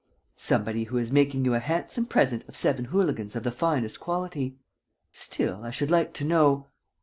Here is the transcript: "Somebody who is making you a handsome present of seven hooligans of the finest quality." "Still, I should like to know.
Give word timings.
"Somebody 0.35 0.85
who 0.85 0.97
is 0.97 1.11
making 1.11 1.45
you 1.45 1.53
a 1.53 1.59
handsome 1.59 2.07
present 2.07 2.43
of 2.49 2.57
seven 2.57 2.85
hooligans 2.85 3.35
of 3.35 3.43
the 3.43 3.51
finest 3.51 3.99
quality." 3.99 4.57
"Still, 5.11 5.63
I 5.63 5.69
should 5.69 5.91
like 5.91 6.11
to 6.13 6.25
know. 6.25 6.65